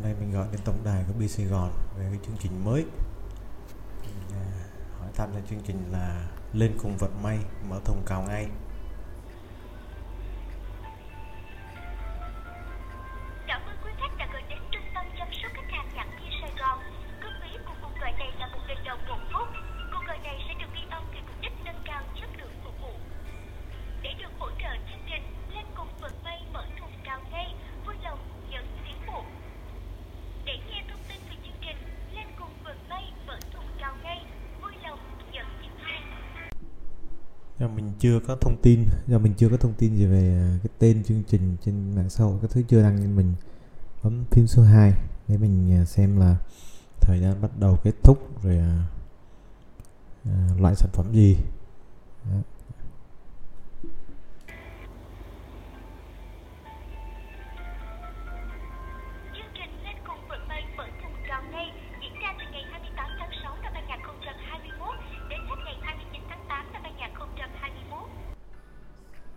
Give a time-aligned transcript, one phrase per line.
[0.00, 2.64] hôm nay mình gọi đến tổng đài của BC Sài Gòn về cái chương trình
[2.64, 2.84] mới.
[4.02, 4.44] Mình, à,
[4.98, 7.38] hỏi thăm về chương trình là lên cùng vận may
[7.68, 8.46] mở thùng cào ngay.
[37.60, 40.58] Do mình chưa có thông tin do mình chưa có thông tin gì về à,
[40.62, 43.34] cái tên chương trình trên mạng xã hội các thứ chưa đăng nên mình
[44.02, 44.92] bấm phím số 2
[45.28, 46.36] để mình à, xem là
[47.00, 48.82] thời gian bắt đầu kết thúc rồi à,
[50.24, 51.36] à, loại sản phẩm gì
[52.24, 52.36] Đó.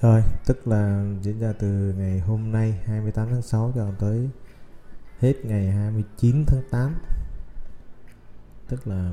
[0.00, 4.28] Rồi, tức là diễn ra từ ngày hôm nay 28 tháng 6 cho tới
[5.20, 6.94] hết ngày 29 tháng 8
[8.68, 9.10] Tức là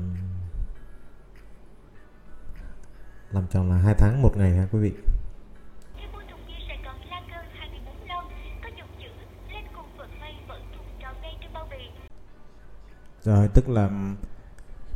[3.30, 4.92] làm tròn là 2 tháng một ngày ha quý vị
[5.96, 8.24] Khi mua thùng bia Sài Gòn Lager 24 lon
[8.62, 9.08] có dòng chữ
[9.52, 11.90] lên cùng vận may mở thùng cao ngay trên bao bì.
[13.22, 13.90] Rồi, tức là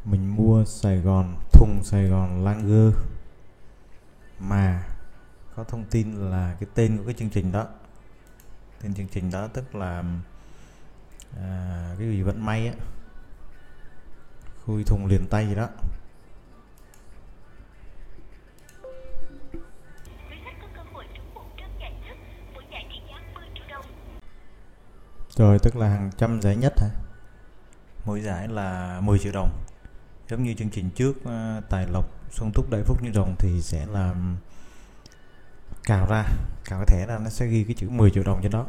[0.05, 2.95] mình mua Sài Gòn, thùng Sài Gòn Lager
[4.39, 4.83] mà
[5.57, 7.67] có thông tin là cái tên của cái chương trình đó.
[8.83, 10.05] Tên chương trình đó tức là
[11.37, 12.75] à, cái gì vận may á
[14.67, 15.69] khui thùng liền tay gì đó.
[25.31, 26.89] Rồi tức là hàng trăm giải nhất hả?
[28.05, 29.51] Mỗi giải là 10 triệu đồng.
[30.29, 33.63] Giống như chương trình trước à, tài lộc xuân túc đại phúc như rồng thì
[33.63, 34.15] sẽ là
[35.87, 36.25] cào ra.
[36.65, 38.67] Cào cái thẻ ra nó sẽ ghi cái chữ 10 triệu đồng trên đó.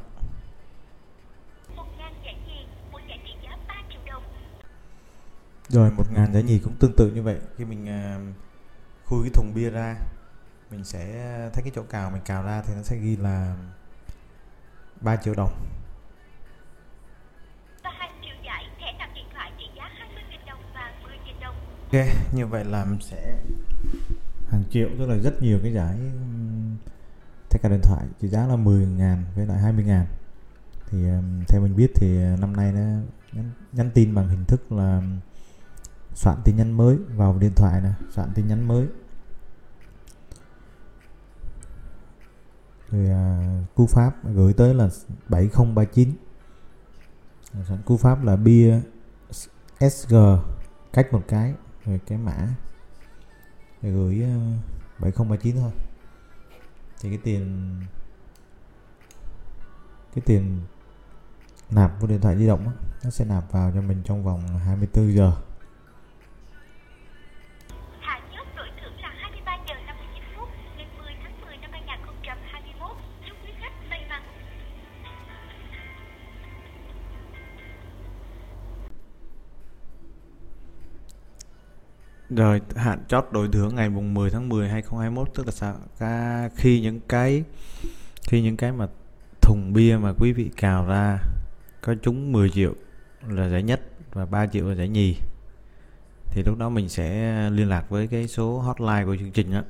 [5.69, 7.39] Rồi một ngàn giải nhì cũng tương tự như vậy.
[7.57, 8.35] Khi mình uh,
[9.05, 9.95] khui cái thùng bia ra
[10.71, 11.05] Mình sẽ
[11.53, 13.55] thấy cái chỗ cào mình cào ra thì nó sẽ ghi là
[15.01, 15.51] 3 triệu đồng.
[21.91, 23.37] Ok như vậy là mình sẽ
[24.51, 25.97] hàng triệu tức là rất nhiều cái giải
[27.57, 30.05] thẻ cào điện thoại trị giá là 10 ngàn với lại 20 ngàn.
[30.89, 32.79] Thì ờ, theo mình biết thì ờ, năm nay nó
[33.33, 35.01] nhắn, nhắn tin bằng hình thức là
[36.13, 38.87] soạn tin nhắn mới vào điện thoại này, soạn tin nhắn mới.
[42.91, 44.89] Rồi à, cú pháp gửi tới là
[45.29, 46.11] 7039
[47.67, 48.79] soạn cú pháp là bia
[49.79, 50.15] SG
[50.93, 51.53] cách một cái
[51.85, 52.47] rồi cái mã.
[53.81, 54.25] Rồi gửi
[54.99, 55.71] 7039 thôi
[57.01, 57.75] thì cái tiền
[60.15, 60.61] cái tiền
[61.69, 62.71] nạp của điện thoại di động đó,
[63.03, 65.33] nó sẽ nạp vào cho mình trong vòng 24 giờ.
[82.29, 85.75] Rồi hạn chót đổi thưởng ngày mùng 10 tháng 10 2021 tức là sao?
[85.99, 87.43] À, khi những cái
[88.21, 88.87] khi những cái mà
[89.41, 91.19] thùng bia mà quý vị cào ra
[91.81, 92.73] có trúng 10 triệu
[93.27, 93.81] là giải nhất
[94.13, 95.15] và 3 triệu là giải nhì
[96.25, 99.61] thì lúc đó mình sẽ liên lạc với cái số hotline của chương trình đó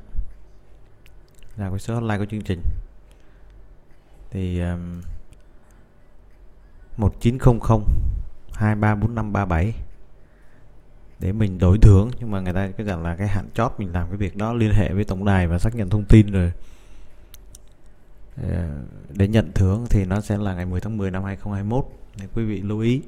[1.58, 2.62] là cái số hotline của chương trình
[4.30, 5.02] thì um,
[6.98, 7.60] 1900
[8.54, 9.74] 234537
[11.20, 12.12] để mình đổi thưởng.
[12.20, 14.54] Nhưng mà người ta cứ rằng là cái hạn chót mình làm cái việc đó,
[14.54, 16.52] liên hệ với tổng đài và xác nhận thông tin rồi
[18.44, 21.86] ờ, để nhận thưởng thì nó sẽ là ngày 10 tháng 10 năm 2021
[22.20, 23.02] nên quý vị lưu ý.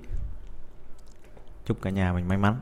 [1.66, 2.60] Chúc cả nhà mình may mắn.